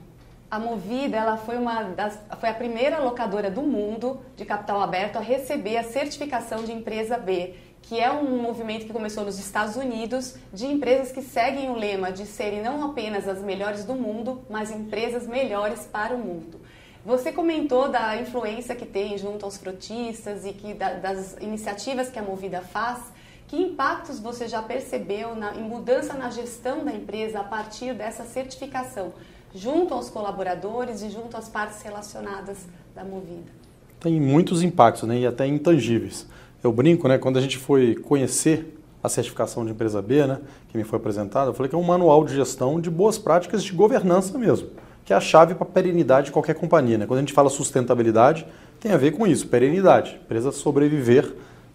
A 0.49 0.57
Movida 0.57 1.15
ela 1.15 1.37
foi, 1.37 1.57
uma 1.57 1.83
das, 1.83 2.19
foi 2.39 2.49
a 2.49 2.53
primeira 2.55 2.97
locadora 2.97 3.51
do 3.51 3.61
mundo 3.61 4.19
de 4.35 4.43
capital 4.45 4.81
aberto 4.81 5.17
a 5.17 5.19
receber 5.19 5.77
a 5.77 5.83
certificação 5.83 6.63
de 6.63 6.71
empresa 6.71 7.19
B, 7.19 7.53
que 7.81 7.99
é 7.99 8.11
um 8.11 8.41
movimento 8.41 8.85
que 8.85 8.93
começou 8.93 9.25
nos 9.25 9.39
Estados 9.39 9.75
Unidos 9.75 10.35
de 10.53 10.65
empresas 10.65 11.11
que 11.11 11.21
seguem 11.21 11.69
o 11.69 11.75
lema 11.75 12.11
de 12.11 12.25
serem 12.25 12.61
não 12.61 12.83
apenas 12.85 13.27
as 13.27 13.41
melhores 13.41 13.83
do 13.83 13.95
mundo, 13.95 14.41
mas 14.49 14.71
empresas 14.71 15.27
melhores 15.27 15.87
para 15.91 16.13
o 16.13 16.19
mundo. 16.19 16.59
Você 17.05 17.31
comentou 17.31 17.89
da 17.89 18.17
influência 18.17 18.75
que 18.75 18.85
tem 18.85 19.17
junto 19.17 19.45
aos 19.45 19.57
frotistas 19.57 20.45
e 20.45 20.53
que 20.53 20.73
da, 20.73 20.93
das 20.93 21.37
iniciativas 21.39 22.09
que 22.09 22.19
a 22.19 22.23
Movida 22.23 22.61
faz. 22.61 22.99
Que 23.47 23.57
impactos 23.57 24.19
você 24.19 24.47
já 24.47 24.61
percebeu 24.61 25.33
na, 25.33 25.55
em 25.55 25.63
mudança 25.63 26.13
na 26.13 26.29
gestão 26.29 26.85
da 26.85 26.91
empresa 26.91 27.39
a 27.39 27.43
partir 27.43 27.95
dessa 27.95 28.23
certificação? 28.23 29.13
junto 29.53 29.93
aos 29.93 30.09
colaboradores 30.09 31.01
e 31.01 31.09
junto 31.09 31.35
às 31.37 31.49
partes 31.49 31.81
relacionadas 31.81 32.57
da 32.95 33.03
Movida? 33.03 33.51
Tem 33.99 34.19
muitos 34.19 34.63
impactos, 34.63 35.07
né, 35.07 35.19
e 35.19 35.27
até 35.27 35.45
intangíveis. 35.45 36.27
Eu 36.63 36.71
brinco, 36.71 37.07
né, 37.07 37.17
quando 37.17 37.37
a 37.37 37.41
gente 37.41 37.57
foi 37.57 37.95
conhecer 37.95 38.77
a 39.01 39.07
certificação 39.07 39.65
de 39.65 39.71
empresa 39.71 40.01
B, 40.01 40.25
né, 40.25 40.39
que 40.69 40.77
me 40.77 40.83
foi 40.83 40.97
apresentada, 40.97 41.49
eu 41.49 41.53
falei 41.53 41.69
que 41.69 41.75
é 41.75 41.77
um 41.77 41.83
manual 41.83 42.23
de 42.25 42.35
gestão 42.35 42.81
de 42.81 42.89
boas 42.89 43.17
práticas 43.17 43.63
de 43.63 43.71
governança 43.71 44.37
mesmo, 44.37 44.69
que 45.05 45.13
é 45.13 45.15
a 45.15 45.21
chave 45.21 45.55
para 45.55 45.63
a 45.63 45.69
perenidade 45.69 46.27
de 46.27 46.31
qualquer 46.31 46.55
companhia. 46.55 46.97
Né? 46.97 47.05
Quando 47.05 47.19
a 47.19 47.21
gente 47.21 47.33
fala 47.33 47.49
sustentabilidade, 47.49 48.45
tem 48.79 48.91
a 48.91 48.97
ver 48.97 49.11
com 49.11 49.25
isso, 49.25 49.47
perenidade, 49.47 50.19
empresa 50.23 50.51
sobreviver 50.51 51.33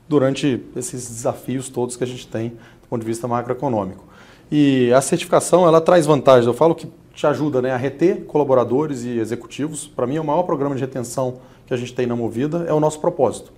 durante 0.08 0.62
esses 0.76 1.08
desafios 1.08 1.68
todos 1.68 1.96
que 1.96 2.04
a 2.04 2.06
gente 2.06 2.26
tem 2.26 2.50
do 2.50 2.88
ponto 2.88 3.00
de 3.00 3.06
vista 3.06 3.26
macroeconômico. 3.26 4.04
E 4.50 4.92
a 4.92 5.00
certificação, 5.00 5.66
ela 5.66 5.80
traz 5.80 6.06
vantagens. 6.06 6.46
Eu 6.46 6.54
falo 6.54 6.74
que 6.74 6.86
te 7.14 7.26
ajuda 7.26 7.62
né, 7.62 7.70
a 7.70 7.76
reter 7.76 8.24
colaboradores 8.24 9.04
e 9.04 9.18
executivos. 9.18 9.86
Para 9.86 10.06
mim, 10.06 10.18
o 10.18 10.24
maior 10.24 10.42
programa 10.42 10.74
de 10.74 10.80
retenção 10.80 11.38
que 11.66 11.72
a 11.72 11.76
gente 11.76 11.94
tem 11.94 12.06
na 12.06 12.14
Movida 12.14 12.66
é 12.68 12.72
o 12.72 12.80
nosso 12.80 13.00
propósito, 13.00 13.52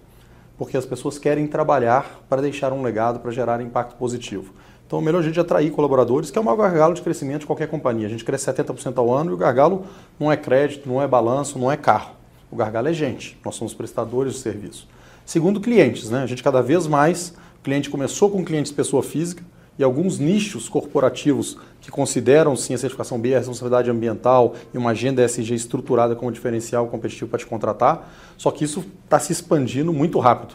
porque 0.58 0.76
as 0.76 0.86
pessoas 0.86 1.18
querem 1.18 1.46
trabalhar 1.46 2.24
para 2.28 2.42
deixar 2.42 2.72
um 2.72 2.82
legado, 2.82 3.20
para 3.20 3.30
gerar 3.30 3.60
impacto 3.60 3.96
positivo. 3.96 4.52
Então, 4.86 5.00
o 5.00 5.02
melhor 5.02 5.20
jeito 5.20 5.34
de 5.34 5.40
atrair 5.40 5.70
colaboradores, 5.72 6.30
que 6.30 6.38
é 6.38 6.40
o 6.40 6.44
maior 6.44 6.56
gargalo 6.56 6.94
de 6.94 7.02
crescimento 7.02 7.40
de 7.40 7.46
qualquer 7.46 7.66
companhia. 7.66 8.06
A 8.06 8.10
gente 8.10 8.24
cresce 8.24 8.50
70% 8.52 8.96
ao 8.98 9.12
ano 9.12 9.32
e 9.32 9.34
o 9.34 9.36
gargalo 9.36 9.84
não 10.18 10.30
é 10.30 10.36
crédito, 10.36 10.88
não 10.88 11.02
é 11.02 11.08
balanço, 11.08 11.58
não 11.58 11.70
é 11.70 11.76
carro. 11.76 12.12
O 12.50 12.56
gargalo 12.56 12.88
é 12.88 12.92
gente. 12.92 13.36
Nós 13.44 13.56
somos 13.56 13.74
prestadores 13.74 14.34
de 14.34 14.38
serviço. 14.38 14.86
Segundo, 15.24 15.60
clientes. 15.60 16.08
Né? 16.08 16.22
A 16.22 16.26
gente 16.26 16.40
cada 16.40 16.62
vez 16.62 16.86
mais, 16.86 17.34
o 17.58 17.62
cliente 17.64 17.90
começou 17.90 18.30
com 18.30 18.44
clientes 18.44 18.70
pessoa 18.70 19.02
física, 19.02 19.42
e 19.78 19.84
alguns 19.84 20.18
nichos 20.18 20.68
corporativos 20.68 21.58
que 21.80 21.90
consideram 21.90 22.56
sim 22.56 22.74
a 22.74 22.78
certificação 22.78 23.18
B, 23.18 23.34
a 23.34 23.38
responsabilidade 23.38 23.90
ambiental 23.90 24.54
e 24.72 24.78
uma 24.78 24.90
agenda 24.90 25.24
ESG 25.24 25.54
estruturada 25.54 26.16
como 26.16 26.32
diferencial 26.32 26.86
competitivo 26.86 27.30
para 27.30 27.38
te 27.38 27.46
contratar, 27.46 28.12
só 28.36 28.50
que 28.50 28.64
isso 28.64 28.84
está 29.04 29.18
se 29.18 29.32
expandindo 29.32 29.92
muito 29.92 30.18
rápido. 30.18 30.54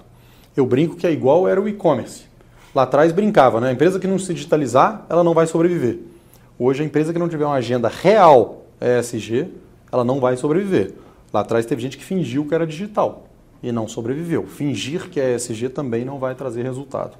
Eu 0.55 0.65
brinco 0.65 0.95
que 0.95 1.07
é 1.07 1.11
igual 1.11 1.47
era 1.47 1.61
o 1.61 1.67
e-commerce. 1.69 2.23
Lá 2.73 2.83
atrás 2.83 3.11
brincava, 3.11 3.59
né? 3.61 3.69
A 3.69 3.71
empresa 3.71 3.99
que 3.99 4.07
não 4.07 4.17
se 4.17 4.33
digitalizar, 4.33 5.05
ela 5.09 5.23
não 5.23 5.33
vai 5.33 5.45
sobreviver. 5.45 5.99
Hoje, 6.57 6.83
a 6.83 6.85
empresa 6.85 7.11
que 7.11 7.19
não 7.19 7.27
tiver 7.27 7.45
uma 7.45 7.55
agenda 7.55 7.87
real 7.89 8.65
ESG, 8.79 9.47
ela 9.91 10.03
não 10.03 10.19
vai 10.19 10.37
sobreviver. 10.37 10.93
Lá 11.33 11.41
atrás 11.41 11.65
teve 11.65 11.81
gente 11.81 11.97
que 11.97 12.03
fingiu 12.03 12.45
que 12.45 12.53
era 12.53 12.67
digital 12.67 13.27
e 13.63 13.71
não 13.71 13.87
sobreviveu. 13.87 14.45
Fingir 14.45 15.09
que 15.09 15.19
é 15.19 15.35
ESG 15.35 15.69
também 15.69 16.03
não 16.03 16.19
vai 16.19 16.35
trazer 16.35 16.63
resultado. 16.63 17.17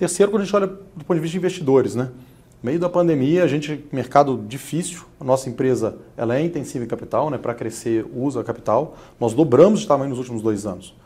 Terceiro, 0.00 0.32
quando 0.32 0.40
a 0.40 0.44
gente 0.46 0.56
olha 0.56 0.66
do 0.66 1.04
ponto 1.04 1.14
de 1.14 1.20
vista 1.20 1.32
de 1.32 1.36
investidores, 1.36 1.94
né? 1.94 2.04
No 2.04 2.70
meio 2.70 2.78
da 2.78 2.88
pandemia, 2.88 3.44
a 3.44 3.46
gente, 3.46 3.84
mercado 3.92 4.42
difícil, 4.48 5.02
a 5.20 5.24
nossa 5.24 5.50
empresa 5.50 5.98
ela 6.16 6.34
é 6.34 6.42
intensiva 6.42 6.82
em 6.82 6.88
capital, 6.88 7.28
né? 7.28 7.36
para 7.36 7.52
crescer 7.52 8.06
usa 8.16 8.42
capital. 8.42 8.96
Nós 9.20 9.34
dobramos 9.34 9.80
de 9.80 9.86
tamanho 9.86 10.08
nos 10.08 10.18
últimos 10.18 10.40
dois 10.40 10.64
anos. 10.64 10.96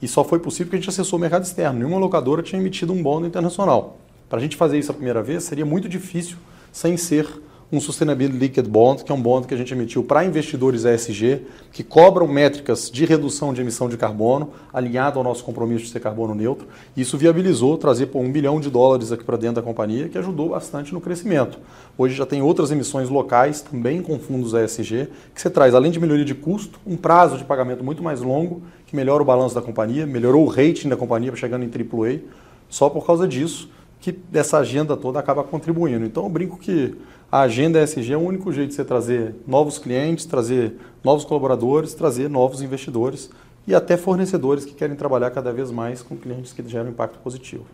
E 0.00 0.06
só 0.06 0.22
foi 0.22 0.38
possível 0.38 0.66
porque 0.66 0.76
a 0.76 0.78
gente 0.78 0.88
acessou 0.88 1.18
o 1.18 1.20
mercado 1.20 1.42
externo. 1.42 1.80
Nenhuma 1.80 1.98
locadora 1.98 2.44
tinha 2.44 2.60
emitido 2.60 2.92
um 2.92 3.02
bond 3.02 3.26
internacional. 3.26 3.98
Para 4.28 4.38
a 4.38 4.40
gente 4.40 4.56
fazer 4.56 4.78
isso 4.78 4.92
a 4.92 4.94
primeira 4.94 5.20
vez, 5.20 5.42
seria 5.42 5.66
muito 5.66 5.88
difícil 5.88 6.36
sem 6.70 6.96
ser 6.96 7.26
um 7.74 7.80
Sustainability 7.80 8.38
Liquid 8.38 8.68
Bond, 8.68 9.02
que 9.02 9.10
é 9.10 9.14
um 9.14 9.20
bond 9.20 9.48
que 9.48 9.54
a 9.54 9.56
gente 9.56 9.74
emitiu 9.74 10.04
para 10.04 10.24
investidores 10.24 10.84
ESG, 10.84 11.42
que 11.72 11.82
cobram 11.82 12.28
métricas 12.28 12.88
de 12.88 13.04
redução 13.04 13.52
de 13.52 13.60
emissão 13.60 13.88
de 13.88 13.96
carbono, 13.96 14.50
alinhado 14.72 15.18
ao 15.18 15.24
nosso 15.24 15.42
compromisso 15.42 15.86
de 15.86 15.90
ser 15.90 15.98
carbono 15.98 16.36
neutro. 16.36 16.68
Isso 16.96 17.18
viabilizou 17.18 17.76
trazer 17.76 18.06
por 18.06 18.20
um 18.20 18.30
bilhão 18.30 18.60
de 18.60 18.70
dólares 18.70 19.10
aqui 19.10 19.24
para 19.24 19.36
dentro 19.36 19.56
da 19.56 19.62
companhia, 19.62 20.08
que 20.08 20.16
ajudou 20.16 20.50
bastante 20.50 20.94
no 20.94 21.00
crescimento. 21.00 21.58
Hoje 21.98 22.14
já 22.14 22.24
tem 22.24 22.40
outras 22.42 22.70
emissões 22.70 23.08
locais, 23.08 23.60
também 23.60 24.00
com 24.00 24.20
fundos 24.20 24.54
ESG, 24.54 25.08
que 25.34 25.40
você 25.40 25.50
traz, 25.50 25.74
além 25.74 25.90
de 25.90 25.98
melhoria 25.98 26.24
de 26.24 26.34
custo, 26.34 26.78
um 26.86 26.96
prazo 26.96 27.36
de 27.36 27.44
pagamento 27.44 27.82
muito 27.82 28.04
mais 28.04 28.20
longo, 28.20 28.62
que 28.86 28.94
melhora 28.94 29.20
o 29.20 29.26
balanço 29.26 29.54
da 29.54 29.62
companhia, 29.62 30.06
melhorou 30.06 30.44
o 30.44 30.48
rating 30.48 30.88
da 30.88 30.96
companhia, 30.96 31.34
chegando 31.34 31.64
em 31.64 31.68
AAA. 31.68 32.20
Só 32.68 32.88
por 32.88 33.04
causa 33.04 33.26
disso, 33.26 33.68
que 34.04 34.20
essa 34.34 34.58
agenda 34.58 34.98
toda 34.98 35.18
acaba 35.18 35.42
contribuindo. 35.42 36.04
Então 36.04 36.24
eu 36.24 36.28
brinco 36.28 36.58
que 36.58 36.94
a 37.32 37.40
agenda 37.40 37.82
ESG 37.82 38.12
é 38.12 38.16
o 38.18 38.20
único 38.20 38.52
jeito 38.52 38.68
de 38.68 38.74
você 38.74 38.84
trazer 38.84 39.34
novos 39.46 39.78
clientes, 39.78 40.26
trazer 40.26 40.76
novos 41.02 41.24
colaboradores, 41.24 41.94
trazer 41.94 42.28
novos 42.28 42.60
investidores 42.60 43.30
e 43.66 43.74
até 43.74 43.96
fornecedores 43.96 44.66
que 44.66 44.74
querem 44.74 44.94
trabalhar 44.94 45.30
cada 45.30 45.50
vez 45.54 45.70
mais 45.70 46.02
com 46.02 46.18
clientes 46.18 46.52
que 46.52 46.62
geram 46.68 46.90
impacto 46.90 47.18
positivo. 47.20 47.64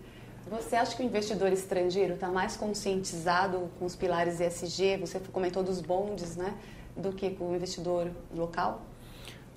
Você 0.48 0.76
acha 0.76 0.96
que 0.96 1.02
o 1.02 1.04
investidor 1.04 1.52
estrangeiro 1.52 2.14
está 2.14 2.28
mais 2.28 2.56
conscientizado 2.56 3.68
com 3.76 3.84
os 3.84 3.96
pilares 3.96 4.38
ESG? 4.38 4.98
Você 5.00 5.20
comentou 5.32 5.64
dos 5.64 5.80
bondes, 5.80 6.36
né? 6.36 6.54
Do 6.96 7.10
que 7.10 7.30
com 7.30 7.50
o 7.50 7.56
investidor 7.56 8.06
local? 8.32 8.82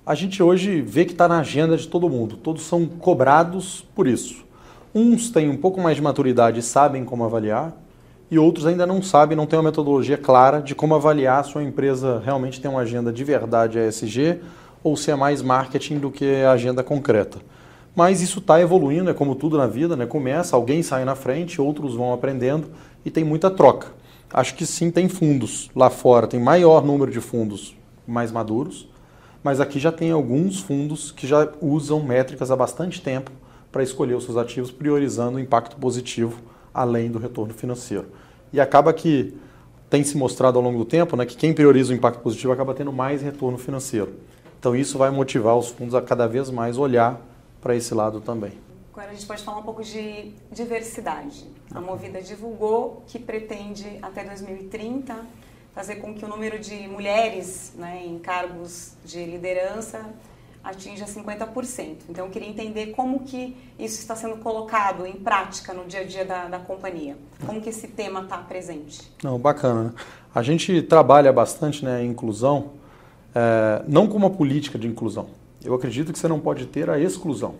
A 0.04 0.16
gente 0.16 0.42
hoje 0.42 0.80
vê 0.80 1.04
que 1.04 1.12
está 1.12 1.28
na 1.28 1.38
agenda 1.38 1.76
de 1.76 1.86
todo 1.86 2.08
mundo. 2.08 2.36
Todos 2.36 2.64
são 2.64 2.84
cobrados 2.84 3.86
por 3.94 4.08
isso. 4.08 4.44
Uns 4.94 5.28
têm 5.28 5.50
um 5.50 5.56
pouco 5.56 5.80
mais 5.80 5.96
de 5.96 6.02
maturidade 6.02 6.60
e 6.60 6.62
sabem 6.62 7.04
como 7.04 7.24
avaliar, 7.24 7.76
e 8.30 8.38
outros 8.38 8.64
ainda 8.64 8.86
não 8.86 9.02
sabem, 9.02 9.36
não 9.36 9.44
têm 9.44 9.58
uma 9.58 9.64
metodologia 9.64 10.16
clara 10.16 10.62
de 10.62 10.72
como 10.72 10.94
avaliar 10.94 11.42
se 11.42 11.50
a 11.50 11.52
sua 11.54 11.64
empresa 11.64 12.22
realmente 12.24 12.60
tem 12.60 12.70
uma 12.70 12.82
agenda 12.82 13.12
de 13.12 13.24
verdade 13.24 13.76
ESG 13.76 14.38
ou 14.84 14.96
se 14.96 15.10
é 15.10 15.16
mais 15.16 15.42
marketing 15.42 15.98
do 15.98 16.12
que 16.12 16.44
agenda 16.44 16.84
concreta. 16.84 17.38
Mas 17.96 18.20
isso 18.20 18.38
está 18.38 18.60
evoluindo, 18.60 19.10
é 19.10 19.14
como 19.14 19.34
tudo 19.34 19.58
na 19.58 19.66
vida, 19.66 19.96
né? 19.96 20.06
Começa, 20.06 20.54
alguém 20.54 20.80
sai 20.80 21.04
na 21.04 21.16
frente, 21.16 21.60
outros 21.60 21.96
vão 21.96 22.12
aprendendo 22.12 22.68
e 23.04 23.10
tem 23.10 23.24
muita 23.24 23.50
troca. 23.50 23.88
Acho 24.32 24.54
que 24.54 24.64
sim, 24.64 24.92
tem 24.92 25.08
fundos 25.08 25.72
lá 25.74 25.90
fora, 25.90 26.28
tem 26.28 26.38
maior 26.38 26.84
número 26.84 27.10
de 27.10 27.20
fundos 27.20 27.76
mais 28.06 28.30
maduros, 28.30 28.88
mas 29.42 29.60
aqui 29.60 29.80
já 29.80 29.90
tem 29.90 30.12
alguns 30.12 30.60
fundos 30.60 31.10
que 31.10 31.26
já 31.26 31.48
usam 31.60 32.00
métricas 32.00 32.52
há 32.52 32.56
bastante 32.56 33.02
tempo 33.02 33.32
para 33.74 33.82
escolher 33.82 34.14
os 34.14 34.22
seus 34.22 34.36
ativos, 34.36 34.70
priorizando 34.70 35.36
o 35.36 35.40
impacto 35.40 35.74
positivo 35.74 36.40
além 36.72 37.10
do 37.10 37.18
retorno 37.18 37.52
financeiro. 37.52 38.06
E 38.52 38.60
acaba 38.60 38.92
que 38.92 39.36
tem 39.90 40.04
se 40.04 40.16
mostrado 40.16 40.56
ao 40.56 40.62
longo 40.62 40.78
do 40.78 40.84
tempo 40.84 41.16
né, 41.16 41.26
que 41.26 41.36
quem 41.36 41.52
prioriza 41.52 41.92
o 41.92 41.96
impacto 41.96 42.20
positivo 42.20 42.52
acaba 42.52 42.72
tendo 42.72 42.92
mais 42.92 43.20
retorno 43.20 43.58
financeiro. 43.58 44.14
Então 44.60 44.76
isso 44.76 44.96
vai 44.96 45.10
motivar 45.10 45.56
os 45.58 45.70
fundos 45.70 45.92
a 45.96 46.00
cada 46.00 46.28
vez 46.28 46.50
mais 46.50 46.78
olhar 46.78 47.20
para 47.60 47.74
esse 47.74 47.92
lado 47.92 48.20
também. 48.20 48.52
Agora 48.92 49.10
a 49.10 49.12
gente 49.12 49.26
pode 49.26 49.42
falar 49.42 49.58
um 49.58 49.64
pouco 49.64 49.82
de 49.82 50.30
diversidade. 50.52 51.44
A 51.74 51.80
Movida 51.80 52.22
divulgou 52.22 53.02
que 53.08 53.18
pretende 53.18 53.98
até 54.00 54.22
2030 54.22 55.16
fazer 55.74 55.96
com 55.96 56.14
que 56.14 56.24
o 56.24 56.28
número 56.28 56.60
de 56.60 56.86
mulheres 56.86 57.72
né, 57.74 58.04
em 58.06 58.20
cargos 58.20 58.92
de 59.04 59.24
liderança 59.24 60.08
atinja 60.64 61.04
50%. 61.04 61.96
Então, 62.08 62.24
eu 62.24 62.30
queria 62.30 62.48
entender 62.48 62.86
como 62.86 63.20
que 63.20 63.54
isso 63.78 64.00
está 64.00 64.16
sendo 64.16 64.36
colocado 64.38 65.06
em 65.06 65.12
prática 65.12 65.74
no 65.74 65.84
dia 65.84 66.00
a 66.00 66.04
dia 66.04 66.24
da, 66.24 66.48
da 66.48 66.58
companhia. 66.58 67.16
Como 67.44 67.60
que 67.60 67.68
esse 67.68 67.88
tema 67.88 68.22
está 68.22 68.38
presente? 68.38 69.02
Não, 69.22 69.38
bacana. 69.38 69.84
Né? 69.84 69.92
A 70.34 70.42
gente 70.42 70.82
trabalha 70.82 71.32
bastante 71.32 71.84
né, 71.84 71.96
a 71.96 72.02
inclusão, 72.02 72.72
é, 73.34 73.82
não 73.86 74.06
como 74.06 74.26
uma 74.26 74.34
política 74.34 74.78
de 74.78 74.88
inclusão. 74.88 75.28
Eu 75.62 75.74
acredito 75.74 76.12
que 76.12 76.18
você 76.18 76.28
não 76.28 76.40
pode 76.40 76.66
ter 76.66 76.88
a 76.88 76.98
exclusão. 76.98 77.56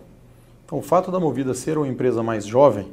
Então, 0.65 0.79
o 0.79 0.81
fato 0.81 1.11
da 1.11 1.19
Movida 1.19 1.53
ser 1.53 1.77
uma 1.77 1.87
empresa 1.87 2.23
mais 2.23 2.45
jovem 2.45 2.87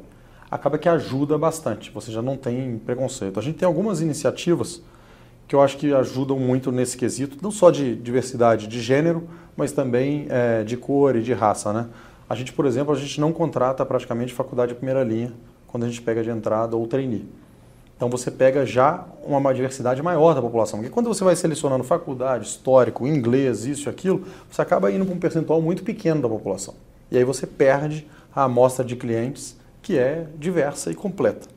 acaba 0.49 0.77
que 0.77 0.87
ajuda 0.87 1.37
bastante. 1.37 1.89
Você 1.89 2.11
já 2.11 2.21
não 2.21 2.37
tem 2.37 2.77
preconceito. 2.77 3.39
A 3.39 3.43
gente 3.43 3.57
tem 3.57 3.65
algumas 3.65 3.99
iniciativas 3.99 4.83
que 5.47 5.55
eu 5.55 5.61
acho 5.61 5.77
que 5.77 5.93
ajudam 5.93 6.39
muito 6.39 6.71
nesse 6.71 6.97
quesito, 6.97 7.37
não 7.41 7.51
só 7.51 7.69
de 7.69 7.95
diversidade 7.95 8.67
de 8.67 8.81
gênero, 8.81 9.27
mas 9.55 9.71
também 9.71 10.25
é, 10.29 10.63
de 10.63 10.77
cor 10.77 11.15
e 11.15 11.21
de 11.21 11.33
raça. 11.33 11.71
Né? 11.71 11.87
A 12.29 12.35
gente, 12.35 12.53
por 12.53 12.65
exemplo, 12.65 12.93
a 12.93 12.97
gente 12.97 13.19
não 13.19 13.31
contrata 13.31 13.85
praticamente 13.85 14.33
faculdade 14.33 14.69
de 14.69 14.75
primeira 14.75 15.03
linha 15.03 15.33
quando 15.67 15.83
a 15.83 15.87
gente 15.87 16.01
pega 16.01 16.23
de 16.23 16.29
entrada 16.29 16.75
ou 16.75 16.87
trainee. 16.87 17.27
Então 17.95 18.09
você 18.09 18.29
pega 18.29 18.65
já 18.65 19.05
uma 19.23 19.53
diversidade 19.53 20.01
maior 20.01 20.33
da 20.33 20.41
população. 20.41 20.79
Porque 20.79 20.91
quando 20.91 21.07
você 21.07 21.23
vai 21.23 21.35
selecionando 21.35 21.83
faculdade, 21.83 22.45
histórico, 22.45 23.07
inglês, 23.07 23.65
isso 23.65 23.87
e 23.87 23.89
aquilo, 23.89 24.25
você 24.49 24.61
acaba 24.61 24.91
indo 24.91 25.05
para 25.05 25.13
um 25.13 25.19
percentual 25.19 25.61
muito 25.61 25.83
pequeno 25.83 26.21
da 26.21 26.27
população. 26.27 26.73
E 27.09 27.17
aí 27.17 27.23
você 27.23 27.45
perde 27.45 28.07
a 28.35 28.43
amostra 28.43 28.83
de 28.83 28.95
clientes 28.95 29.55
que 29.81 29.97
é 29.97 30.27
diversa 30.37 30.91
e 30.91 30.95
completa. 30.95 31.47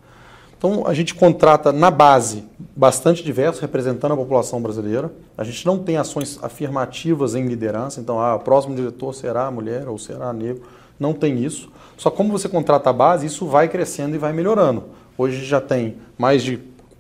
Então 0.67 0.85
a 0.85 0.93
gente 0.93 1.15
contrata 1.15 1.71
na 1.73 1.93
base 1.93 2.43
bastante 2.75 3.23
diverso, 3.23 3.61
representando 3.61 4.15
a 4.15 4.17
população 4.17 4.61
brasileira. 4.61 5.13
A 5.39 5.45
gente 5.45 5.65
não 5.65 5.79
tem 5.79 5.97
ações 5.97 6.41
afirmativas 6.43 7.37
em 7.37 7.47
liderança, 7.47 8.01
então 8.01 8.19
ah, 8.19 8.35
o 8.35 8.41
próximo 8.41 8.75
diretor 8.75 9.15
será 9.15 9.49
mulher 9.49 9.89
ou 9.89 9.97
será 9.97 10.33
negro. 10.33 10.63
Não 10.99 11.15
tem 11.15 11.39
isso. 11.45 11.71
Só 11.97 12.11
como 12.11 12.33
você 12.33 12.49
contrata 12.49 12.91
a 12.91 12.93
base, 12.93 13.27
isso 13.27 13.47
vai 13.47 13.69
crescendo 13.69 14.17
e 14.17 14.19
vai 14.19 14.33
melhorando. 14.33 14.83
Hoje 15.17 15.45
já 15.45 15.61
tem 15.61 15.99
mais 16.19 16.43
de 16.43 16.59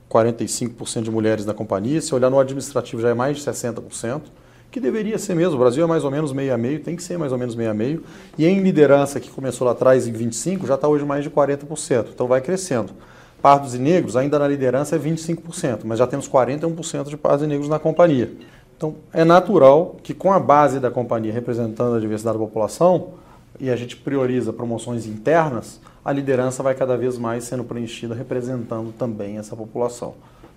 45% 0.08 1.02
de 1.02 1.10
mulheres 1.10 1.44
na 1.44 1.52
companhia. 1.52 2.00
Se 2.00 2.14
olhar 2.14 2.30
no 2.30 2.38
administrativo, 2.38 3.02
já 3.02 3.08
é 3.08 3.14
mais 3.14 3.36
de 3.36 3.42
60%, 3.42 4.22
que 4.70 4.78
deveria 4.78 5.18
ser 5.18 5.34
mesmo. 5.34 5.56
O 5.56 5.58
Brasil 5.58 5.82
é 5.82 5.88
mais 5.88 6.04
ou 6.04 6.10
menos 6.12 6.32
meio 6.32 6.54
a 6.54 6.56
meio, 6.56 6.78
tem 6.78 6.94
que 6.94 7.02
ser 7.02 7.18
mais 7.18 7.32
ou 7.32 7.38
menos 7.38 7.56
meio 7.56 7.72
a 7.72 7.74
meio. 7.74 8.04
E 8.38 8.46
em 8.46 8.60
liderança, 8.60 9.18
que 9.18 9.28
começou 9.28 9.64
lá 9.64 9.72
atrás 9.72 10.06
em 10.06 10.12
25%, 10.12 10.68
já 10.68 10.76
está 10.76 10.86
hoje 10.86 11.04
mais 11.04 11.24
de 11.24 11.30
40%. 11.30 12.10
Então 12.14 12.28
vai 12.28 12.40
crescendo 12.40 12.92
pardos 13.40 13.74
e 13.74 13.78
negros, 13.78 14.16
ainda 14.16 14.38
na 14.38 14.48
liderança 14.48 14.96
é 14.96 14.98
25%, 14.98 15.80
mas 15.84 15.98
já 15.98 16.06
temos 16.06 16.28
41% 16.28 17.08
de 17.08 17.16
pardos 17.16 17.44
e 17.44 17.46
negros 17.46 17.68
na 17.68 17.78
companhia. 17.78 18.32
Então, 18.76 18.96
é 19.12 19.24
natural 19.24 19.96
que 20.02 20.12
com 20.12 20.32
a 20.32 20.38
base 20.38 20.78
da 20.78 20.90
companhia 20.90 21.32
representando 21.32 21.96
a 21.96 22.00
diversidade 22.00 22.38
da 22.38 22.44
população, 22.44 23.14
e 23.58 23.70
a 23.70 23.76
gente 23.76 23.96
prioriza 23.96 24.52
promoções 24.52 25.06
internas, 25.06 25.80
a 26.04 26.12
liderança 26.12 26.62
vai 26.62 26.74
cada 26.74 26.96
vez 26.96 27.18
mais 27.18 27.44
sendo 27.44 27.64
preenchida 27.64 28.14
representando 28.14 28.92
também 28.92 29.38
essa 29.38 29.56
população. 29.56 30.14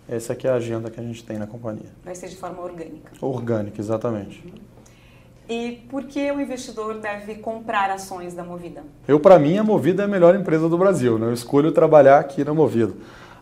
Essa 0.07 0.33
aqui 0.33 0.47
é 0.47 0.49
a 0.49 0.55
agenda 0.55 0.89
que 0.89 0.99
a 0.99 1.03
gente 1.03 1.23
tem 1.23 1.37
na 1.37 1.47
companhia. 1.47 1.89
Vai 2.03 2.15
ser 2.15 2.27
de 2.27 2.35
forma 2.35 2.61
orgânica. 2.61 3.11
Orgânica, 3.21 3.79
exatamente. 3.79 4.43
Uhum. 4.45 4.51
E 5.49 5.83
por 5.89 6.03
que 6.03 6.31
o 6.31 6.39
investidor 6.39 6.99
deve 6.99 7.35
comprar 7.35 7.89
ações 7.89 8.35
da 8.35 8.43
Movida? 8.43 8.83
Eu, 9.07 9.19
para 9.19 9.39
mim, 9.39 9.57
a 9.57 9.63
Movida 9.63 10.03
é 10.03 10.05
a 10.05 10.07
melhor 10.07 10.35
empresa 10.35 10.69
do 10.69 10.77
Brasil. 10.77 11.17
Né? 11.17 11.25
Eu 11.25 11.33
escolho 11.33 11.71
trabalhar 11.71 12.19
aqui 12.19 12.45
na 12.45 12.53
Movida. 12.53 12.93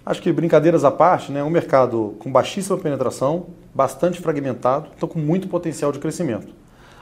Acho 0.05 0.21
que 0.21 0.31
brincadeiras 0.31 0.85
à 0.85 0.91
parte, 0.91 1.33
né, 1.33 1.41
é 1.41 1.43
um 1.43 1.49
mercado 1.49 2.15
com 2.19 2.31
baixíssima 2.31 2.77
penetração, 2.77 3.47
bastante 3.75 4.21
fragmentado, 4.21 4.87
então 4.95 5.09
com 5.09 5.19
muito 5.19 5.49
potencial 5.49 5.91
de 5.91 5.99
crescimento. 5.99 6.47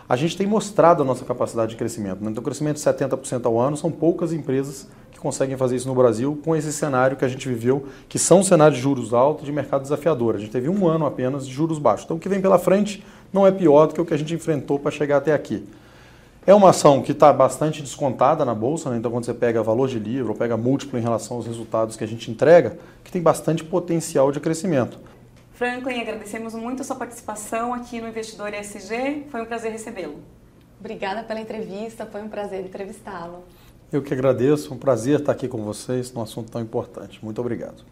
A 0.10 0.16
gente 0.16 0.36
tem 0.36 0.48
mostrado 0.48 1.04
a 1.04 1.06
nossa 1.06 1.24
capacidade 1.24 1.70
de 1.70 1.78
crescimento. 1.78 2.24
Né? 2.24 2.32
Então, 2.32 2.44
crescimento 2.44 2.78
de 2.78 2.82
70% 2.82 3.46
ao 3.46 3.60
ano, 3.60 3.78
são 3.78 3.92
poucas 3.92 4.34
empresas 4.34 4.88
que 5.12 5.20
conseguem 5.20 5.56
fazer 5.56 5.76
isso 5.76 5.88
no 5.88 5.94
Brasil 5.94 6.40
com 6.44 6.56
esse 6.56 6.74
cenário 6.74 7.16
que 7.16 7.24
a 7.24 7.28
gente 7.28 7.48
viveu, 7.48 7.86
que 8.10 8.18
são 8.18 8.44
cenários 8.44 8.78
de 8.78 8.84
juros 8.84 9.14
altos, 9.14 9.46
de 9.46 9.52
mercado 9.52 9.84
desafiador. 9.84 10.34
A 10.34 10.40
gente 10.40 10.52
teve 10.52 10.68
um 10.68 10.88
ano 10.88 11.06
apenas 11.06 11.48
de 11.48 11.54
juros 11.54 11.78
baixos. 11.78 12.06
Então, 12.06 12.18
o 12.18 12.20
que 12.20 12.28
vem 12.28 12.42
pela 12.42 12.58
frente 12.58 13.04
não 13.36 13.46
é 13.46 13.52
pior 13.52 13.88
do 13.88 13.94
que 13.94 14.00
o 14.00 14.06
que 14.06 14.14
a 14.14 14.18
gente 14.18 14.34
enfrentou 14.34 14.80
para 14.80 14.90
chegar 14.90 15.18
até 15.18 15.34
aqui. 15.34 15.68
É 16.48 16.54
uma 16.54 16.70
ação 16.70 17.02
que 17.02 17.12
está 17.12 17.34
bastante 17.34 17.82
descontada 17.82 18.46
na 18.46 18.56
bolsa, 18.56 18.90
né? 18.90 18.98
então 18.98 19.12
quando 19.12 19.26
você 19.26 19.34
pega 19.34 19.62
valor 19.62 19.90
de 19.90 20.00
livro 20.00 20.30
ou 20.30 20.36
pega 20.38 20.56
múltiplo 20.56 20.98
em 20.98 21.02
relação 21.02 21.36
aos 21.36 21.46
resultados 21.46 21.98
que 21.98 22.04
a 22.04 22.08
gente 22.08 22.32
entrega, 22.32 22.80
que 23.04 23.12
tem 23.12 23.22
bastante 23.22 23.62
potencial 23.62 24.32
de 24.32 24.40
crescimento. 24.40 24.98
Franklin, 25.52 26.00
agradecemos 26.00 26.54
muito 26.54 26.82
a 26.82 26.86
sua 26.86 26.96
participação 26.96 27.74
aqui 27.74 28.00
no 28.00 28.08
Investidor 28.08 28.54
ESG. 28.54 29.26
Foi 29.30 29.42
um 29.42 29.46
prazer 29.46 29.72
recebê-lo. 29.72 30.20
Obrigada 30.80 31.24
pela 31.24 31.42
entrevista, 31.42 32.06
foi 32.06 32.22
um 32.22 32.30
prazer 32.30 32.64
entrevistá-lo. 32.64 33.44
Eu 33.92 34.02
que 34.02 34.14
agradeço, 34.14 34.74
um 34.74 34.78
prazer 34.78 35.20
estar 35.20 35.34
aqui 35.34 35.48
com 35.48 35.62
vocês 35.64 36.14
num 36.14 36.22
assunto 36.22 36.52
tão 36.52 36.62
importante. 36.62 37.20
Muito 37.24 37.42
obrigado. 37.42 37.84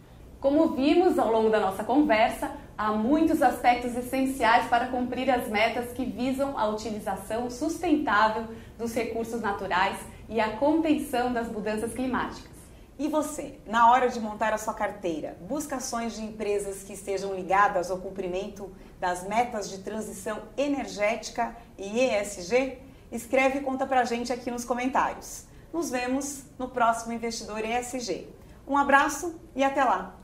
Como 0.44 0.74
vimos 0.74 1.18
ao 1.18 1.32
longo 1.32 1.48
da 1.48 1.58
nossa 1.58 1.82
conversa, 1.82 2.50
há 2.76 2.92
muitos 2.92 3.40
aspectos 3.40 3.96
essenciais 3.96 4.66
para 4.66 4.88
cumprir 4.88 5.30
as 5.30 5.48
metas 5.48 5.90
que 5.92 6.04
visam 6.04 6.58
a 6.58 6.68
utilização 6.68 7.48
sustentável 7.48 8.48
dos 8.76 8.92
recursos 8.92 9.40
naturais 9.40 9.96
e 10.28 10.38
a 10.38 10.58
contenção 10.58 11.32
das 11.32 11.48
mudanças 11.48 11.94
climáticas. 11.94 12.52
E 12.98 13.08
você, 13.08 13.58
na 13.66 13.90
hora 13.90 14.10
de 14.10 14.20
montar 14.20 14.52
a 14.52 14.58
sua 14.58 14.74
carteira, 14.74 15.34
busca 15.40 15.76
ações 15.76 16.14
de 16.14 16.22
empresas 16.22 16.82
que 16.82 16.92
estejam 16.92 17.34
ligadas 17.34 17.90
ao 17.90 17.96
cumprimento 17.96 18.70
das 19.00 19.26
metas 19.26 19.70
de 19.70 19.78
transição 19.78 20.42
energética 20.58 21.56
e 21.78 22.00
ESG? 22.00 22.82
Escreve 23.10 23.60
e 23.60 23.62
conta 23.62 23.86
pra 23.86 24.04
gente 24.04 24.30
aqui 24.30 24.50
nos 24.50 24.66
comentários. 24.66 25.46
Nos 25.72 25.88
vemos 25.88 26.44
no 26.58 26.68
próximo 26.68 27.14
Investidor 27.14 27.64
ESG. 27.64 28.28
Um 28.68 28.76
abraço 28.76 29.40
e 29.56 29.64
até 29.64 29.82
lá! 29.82 30.22